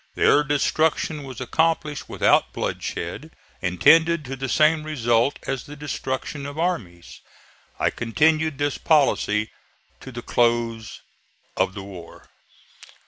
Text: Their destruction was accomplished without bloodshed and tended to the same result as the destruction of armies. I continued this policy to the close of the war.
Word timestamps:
Their 0.15 0.41
destruction 0.43 1.25
was 1.25 1.39
accomplished 1.39 2.09
without 2.09 2.53
bloodshed 2.53 3.29
and 3.61 3.79
tended 3.79 4.25
to 4.25 4.35
the 4.35 4.49
same 4.49 4.81
result 4.83 5.37
as 5.45 5.63
the 5.67 5.75
destruction 5.75 6.47
of 6.47 6.57
armies. 6.57 7.19
I 7.79 7.91
continued 7.91 8.57
this 8.57 8.79
policy 8.79 9.51
to 9.99 10.11
the 10.11 10.23
close 10.23 11.01
of 11.55 11.75
the 11.75 11.83
war. 11.83 12.27